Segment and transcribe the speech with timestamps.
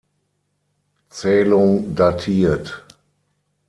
[1.11, 2.83] Zählung datiert.